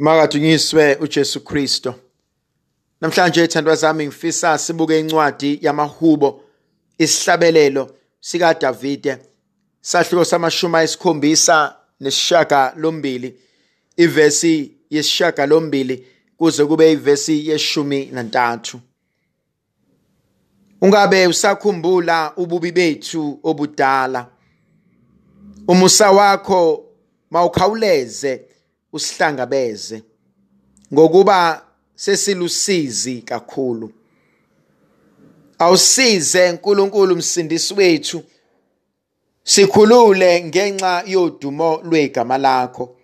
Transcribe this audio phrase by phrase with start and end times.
[0.00, 1.94] Makadunyiswe uJesu Kristo.
[3.00, 6.40] Namhlanje thandwa zami ngifisa sibuke incwadi yamahubo
[6.98, 9.18] isihlabelelo sika Davide
[9.80, 13.38] sahluko samashumi ayisikhombisa nesishaka lombili
[13.96, 16.06] ivesi yesishaka lombili
[16.36, 18.80] kuze kube ivesi yeshumi nantathu.
[20.80, 24.26] Ungabe usakhumbula ububi bethu obudala
[25.68, 26.84] umusa wakho
[27.30, 28.49] mawukhawuleze
[28.92, 30.02] usihlangabeze
[30.92, 33.92] ngokuba sesilusizi kakhulu.
[35.58, 38.22] Awusize nkulunkulu msindisi wethu
[39.42, 42.96] sikhulule ngenxa yodumo lwegama lakho.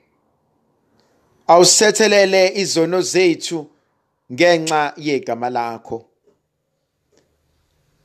[1.47, 3.67] Awusethelele izono zethu
[4.33, 6.05] ngenxa yegama lakho.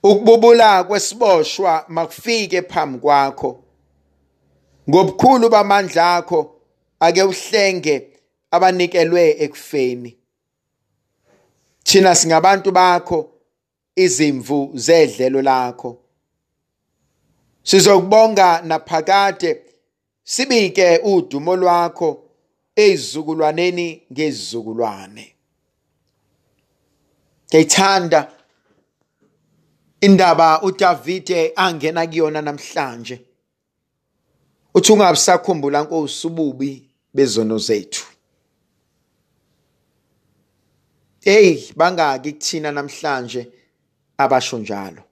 [0.03, 3.63] Ukububula kwesiboshwa makufike phambi kwakho.
[4.89, 6.60] Ngobukhulu bamandla akho
[7.05, 7.95] ake uhlenge
[8.51, 10.11] abanikelwe ekufeni.
[11.83, 13.19] Thina singabantu bakho
[13.95, 15.97] izimvu zedlelo lakho.
[17.63, 19.61] Sizokubonga naphakade
[20.23, 22.09] sibike udumo lwakho
[22.75, 25.35] ezizukulwaneni ngezizukulwane.
[27.47, 28.31] Ngiyithanda
[30.01, 33.21] indaba uDavide angena kuyona namhlanje.
[34.73, 36.90] Uthi ungabisakhumbula nkosi ububi.
[37.13, 38.05] Bezono zethu.
[41.21, 43.51] Hey bangaki kuthina namhlanje
[44.17, 45.03] abasho njalo.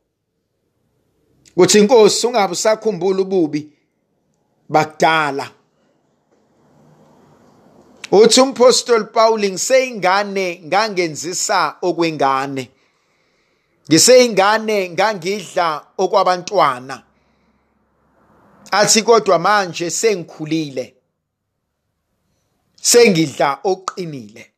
[1.56, 3.72] Kuthi inkosi ungabe usakhumbula ububi
[4.70, 5.52] bakudala?
[8.12, 12.70] Uthi umpostoli Paul ngiseyingane ngangenzisa okwengane.
[13.90, 17.04] Ngiseyingane ngangidla okwabantwana.
[18.72, 20.99] Athi kodwa manje sengikhulile.
[22.82, 24.52] Sengidla oqinile.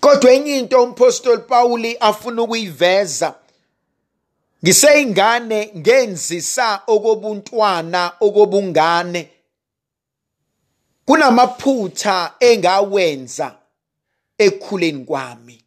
[0.00, 3.34] Kodwa enye into umpostoli Pauli afuna ukuyiveza
[4.64, 9.30] ngiseyingane ngenzisa okobuntwana okobungane.
[11.06, 13.56] Kunamaphutha engawenza
[14.38, 15.64] ekukhuleni kwami.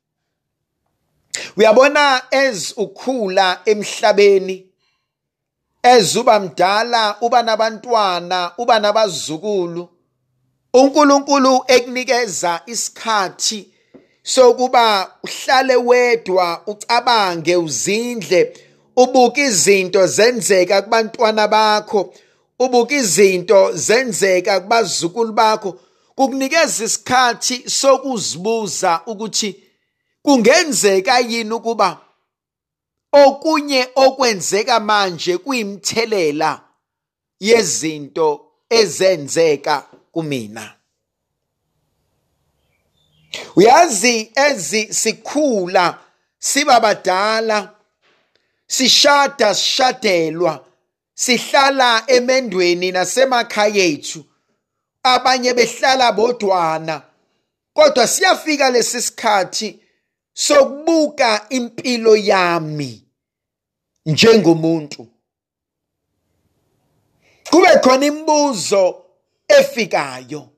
[1.58, 4.66] Uyabona ez ukhula emhlabeni
[5.84, 9.90] ezuba mdala uba nabantwana uba nabazukulu
[10.80, 13.60] uNkulunkulu ekunikeza isikhathi
[14.24, 18.40] sokuba uhlale wedwa ucabange uzindle
[18.96, 22.14] ubuke izinto zenzeka kubantwana bakho
[22.60, 25.80] ubuke izinto zenzeka kubazukulu bakho.
[26.16, 29.64] Kukunikeza isikhathi sokuzibuza ukuthi
[30.22, 31.98] kungenzeka yini ukuba
[33.12, 36.62] okunye okwenzeka manje kuyimthelela
[37.40, 38.28] yezinto
[38.70, 39.84] ezenzeka.
[40.18, 40.74] Kumina.
[43.56, 46.00] Uyazi ezi sikhula
[46.40, 47.76] siba badala
[48.68, 50.66] sishada sishadelwa
[51.14, 54.26] sihlala emendweni nasemakhaya ethu.
[55.04, 57.02] Abanye behlala bodwana
[57.74, 59.80] kodwa siyafika lesi sikhathi
[60.34, 63.04] sokubuka impilo yami
[64.06, 65.08] njengomuntu.
[67.50, 69.07] Kube khona imibuzo
[69.48, 70.50] efikayo.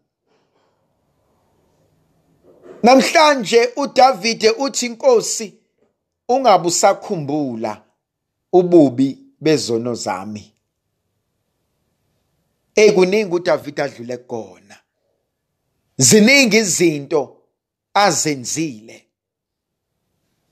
[2.84, 5.54] Namhlanje uDavide uthi inkosi
[6.30, 7.84] ungabe usakhumbula
[8.54, 10.54] ububi bezono zami.
[12.76, 14.78] Ekuningi uDavide adlule kona.
[15.98, 17.44] Ziningi izinto
[17.94, 19.06] azenzile.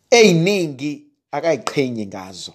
[0.09, 2.53] Eziningi akayiqhenye ngazo.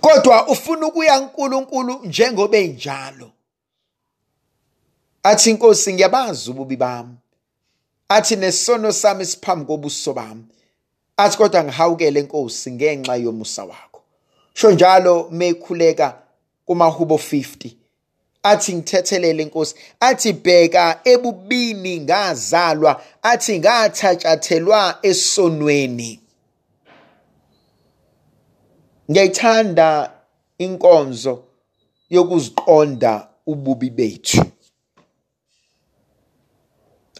[0.00, 3.30] Kodwa ufuna ukuya kuNkulunkulu njengoba enjalo.
[5.22, 7.14] Athi inkosi ngiyabazi ububi bami.
[8.08, 10.44] Athi nesono sami siphambi kobuso bami.
[11.16, 14.02] Athi kodwa ngihawukele inkosi ngenxa yomusa wakho.
[14.54, 16.22] Sho njalo mekhuleka
[16.66, 17.70] kumahubo 50
[18.42, 23.02] athi ngithethelele inkosi athi bheka ebubini ngazalwa.
[23.22, 26.20] Athi ngathatshathelwa esonweni.
[29.10, 30.12] Ngiyayithanda
[30.58, 31.44] inkonzo
[32.10, 34.44] yokuziqonda ububi bethu.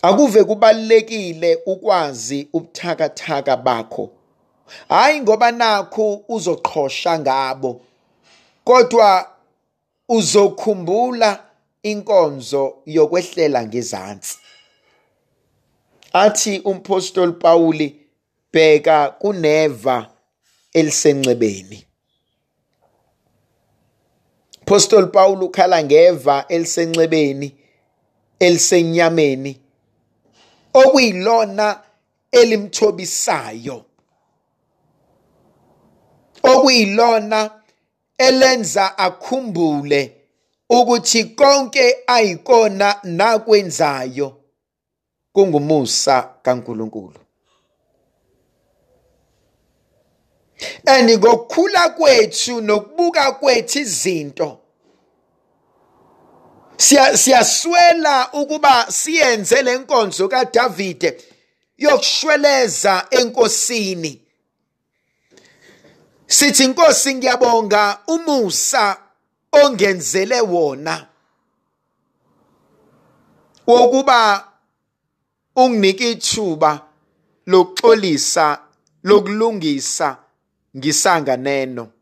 [0.02, 4.10] Akuve kubalekile ukwazi ubuthakathaka bakho.
[4.88, 7.80] Hayi ngoba nakho uzoqhosha ngabo
[8.64, 9.30] kodwa
[10.08, 11.44] uzokhumbula
[11.82, 14.38] inkonzo yokwehlela ngezansi.
[16.12, 18.00] Athi umpostoli Pauli
[18.52, 20.10] bheka kuneva
[20.72, 21.84] elisencebeni
[24.62, 27.56] Apostle Paul ukhala ngeva elisencebeni
[28.38, 29.60] elisenyameni
[30.74, 31.82] okuyilona
[32.32, 33.84] elimthobisayo
[36.42, 37.50] okuyilona
[38.18, 40.16] elenza akhumbule
[40.70, 44.36] ukuthi konke ayikona nakwenzayo
[45.32, 47.20] kungumusa kaNkuluNkulu.
[50.86, 54.58] And ngokukhula kwethu nokubuka kwethu izinto
[57.14, 61.22] siyaswela ukuba siyenze lenkonzo kaDavide
[61.78, 64.22] yokushweleza enkosini.
[66.26, 68.96] Sithi inkosi ngiyabonga umusa
[69.52, 71.06] ongenzele wona
[73.66, 74.48] wokuba
[75.56, 76.80] unginike ithuba
[77.46, 78.58] lokuxolisa
[79.02, 80.16] lokulungisa
[80.78, 81.92] ngisanga neno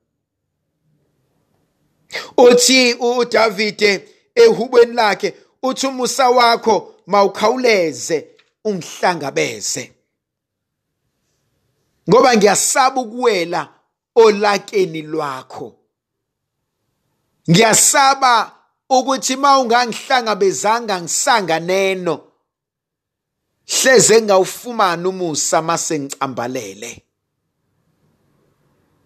[2.37, 8.27] uthi uDavide ehubweni lakhe uthi umusa wakho mawukhawuleze
[8.65, 9.93] ungihlangabeze.
[12.09, 13.69] Ngoba ngiyasaba ukuwela
[14.15, 15.77] olakeni lwakho.
[17.51, 18.53] Ngiyasaba
[18.91, 22.33] ukuthi mawungangihlangabezanga ngisanga neno
[23.67, 27.06] hleze ngawufumana umusa mase ngicambalele.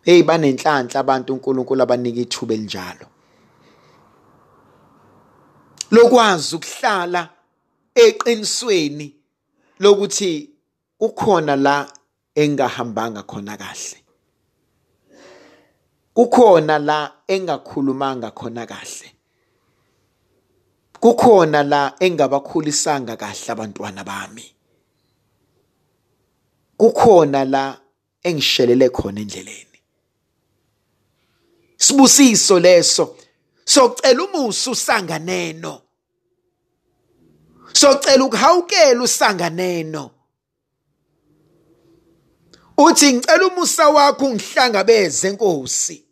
[0.03, 3.07] Hey banenhlanhla abantu uNkulunkulu abanika ithuba elinjalo.
[5.91, 7.29] Lokwazi ukuhlala
[7.95, 9.15] eqinisweni
[9.81, 10.51] lokuthi
[10.99, 11.93] kukhona la
[12.35, 13.99] engahambanga khona kahle.
[16.15, 19.09] Kukhona la engakhulumanga khona kahle.
[21.01, 24.45] Kukhona la engabakhulisanga kahle abantwana bami.
[26.79, 27.79] Kukhona la
[28.23, 29.70] engishelele khona endleleni.
[31.81, 33.17] Sibusiso leso.
[33.65, 35.83] Socela umusa usanganeno.
[37.73, 40.11] Socela ukuhawukela usanganeno.
[42.77, 46.05] Uthi ngicela umusa wakho ungihlangabeze Nkosi.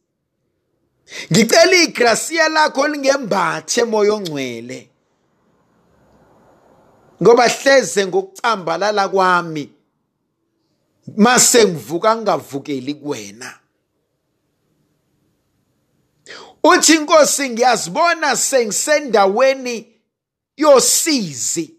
[1.33, 4.91] Ngicela igracia lakho lingembathe moya ongcwele.
[7.23, 9.73] Ngoba hleze ngokucambalala kwami.
[11.17, 13.59] Mase ngivuka ngavukeli kuwena.
[16.69, 19.87] Uthi inkosi ngiyazibona sengisendaweni
[20.57, 21.75] yosizi.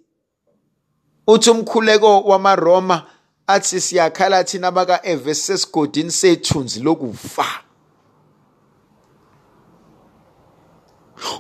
[1.27, 3.05] Uthi umkhuleko wamaRoma
[3.47, 7.45] athi siyakhala thina abaka Efesus esigodini sethunzi lokufa.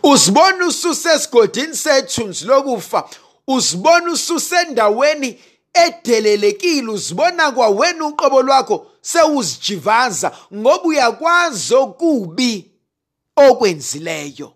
[0.03, 3.09] Uzibona ususesigodini sethunzi lokufa?
[3.47, 5.39] Uzibona ususendaweni
[5.73, 6.91] edelelekile?
[6.91, 10.31] Uzibona kwawena uqobo lwakho sewuzijivaza?
[10.53, 12.71] Ngoba uyakwazi okubi.
[13.47, 14.53] Okwenzileyo.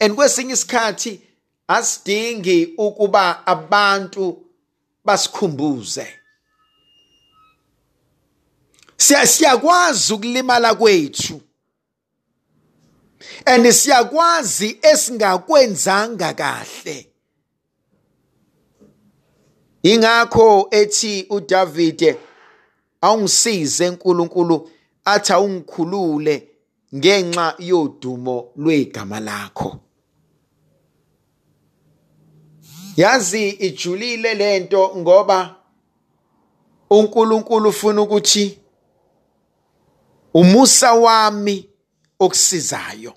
[0.00, 1.20] And kwesinye isikhathi
[1.68, 4.44] asidingi ukuba abantu
[5.04, 6.06] basikhumbuze.
[8.96, 11.40] Siyakwazi ukulimala kwethu.
[13.46, 17.08] And siyakwazi esingakwenzanga kahle.
[19.82, 22.18] Ingakho ethi uDavide
[23.00, 24.70] awungisize uNkulunkulu
[25.04, 26.51] athi awungikhulule.
[26.94, 29.78] Ngenxa yodumo lwegama lakho.
[32.96, 35.56] Yazi ijulile lento ngoba
[36.90, 38.58] uNkulunkulu ufuna ukuthi
[40.34, 41.68] umusa wami
[42.18, 43.14] okusizayo.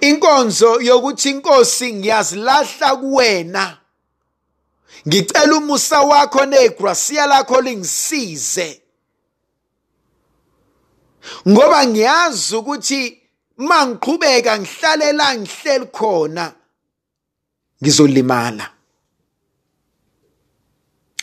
[0.00, 3.78] Inkonzo yokuthi inkosi ngiyazilahla kuwena
[5.08, 8.83] ngicela umusa wakho negracia lakho lingisize.
[11.48, 13.00] Ngoba ngiyazi ukuthi
[13.56, 16.54] mangiqhubeka ngihlalela ngihleli khona
[17.82, 18.74] ngizolimala.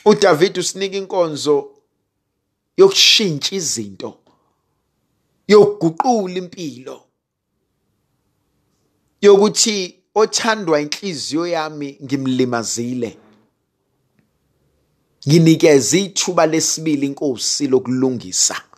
[0.06, 1.56] uDavid usinika inkonzo
[2.78, 4.18] yokushintsha izinto
[5.48, 6.98] yokuguqula impilo
[9.22, 9.76] yokuthi
[10.16, 13.18] othandwa inhliziyo yami ngimlimazile.
[15.28, 18.71] Nginikeza ithuba lesibili inkosi lokulungisa.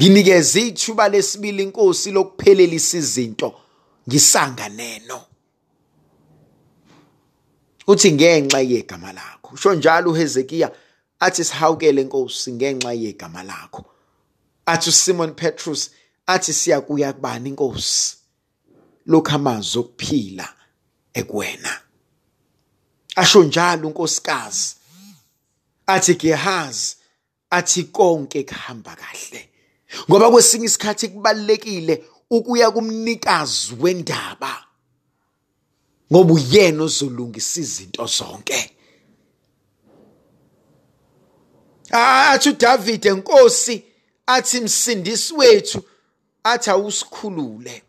[0.00, 3.60] Nginikeze ithuba lesibili inkosi lokuphelelisa izinto.
[4.08, 5.22] Ngisanga neno.
[7.86, 9.54] Uthi ngenxa yegama lakho.
[9.54, 10.70] Usho njalo uHezekiya
[11.20, 13.84] athi sihawukele inkosi ngenxa yegama lakho.
[14.66, 15.90] Athi uSimon Petrus
[16.26, 18.16] athi siyakuya kubani inkosi
[19.06, 20.48] lokho amazwi okuphila
[21.14, 21.80] ekuwena.
[23.16, 24.74] Asho njalo unkosikazi
[25.86, 26.96] athi Gehazi
[27.50, 29.53] athi konke kuhamba kahle.
[30.10, 34.64] Ngoba kwesinye isikhathi kubalekile ukuya kumnikazi wendaba.
[36.12, 38.70] Ngoba uyena ozolungisa izinto zonke.
[41.90, 43.84] Athi uDavid enkosi
[44.26, 45.82] athi msindisi wethu
[46.44, 47.82] athi awusikhulule.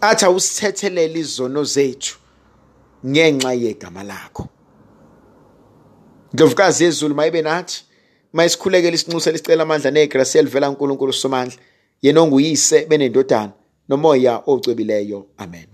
[0.00, 2.18] Athi awusithethelele izono zethu
[3.06, 4.48] ngenxa yegama lakho.
[6.32, 7.84] Ndlovukazi yezulu mayibe nathi
[8.32, 11.56] mayisikhulekele isinxusa lisicela amandla negrasi elivela kuNkulunkulu somandla
[12.02, 13.52] yena onguyise benendodana
[13.88, 15.71] nomoya ocwebileyo amen.